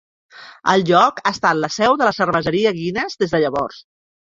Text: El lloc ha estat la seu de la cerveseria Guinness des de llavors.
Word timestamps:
El 0.71 0.85
lloc 0.91 1.21
ha 1.23 1.33
estat 1.37 1.59
la 1.65 1.69
seu 1.77 1.99
de 2.01 2.09
la 2.09 2.15
cerveseria 2.21 2.73
Guinness 2.81 3.23
des 3.23 3.39
de 3.39 3.45
llavors. 3.47 3.81